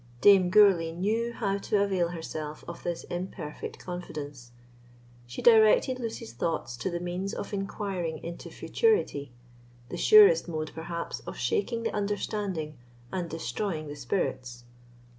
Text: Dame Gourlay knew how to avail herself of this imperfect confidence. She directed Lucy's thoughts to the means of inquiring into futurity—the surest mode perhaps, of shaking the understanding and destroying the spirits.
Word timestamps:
Dame 0.19 0.49
Gourlay 0.49 0.91
knew 0.91 1.31
how 1.31 1.59
to 1.59 1.79
avail 1.83 2.07
herself 2.07 2.65
of 2.67 2.81
this 2.81 3.03
imperfect 3.03 3.77
confidence. 3.77 4.49
She 5.27 5.43
directed 5.43 5.99
Lucy's 5.99 6.33
thoughts 6.33 6.75
to 6.77 6.89
the 6.89 6.99
means 6.99 7.35
of 7.35 7.53
inquiring 7.53 8.17
into 8.23 8.49
futurity—the 8.49 9.97
surest 9.97 10.47
mode 10.47 10.71
perhaps, 10.73 11.19
of 11.27 11.37
shaking 11.37 11.83
the 11.83 11.93
understanding 11.93 12.79
and 13.11 13.29
destroying 13.29 13.85
the 13.89 13.95
spirits. 13.95 14.63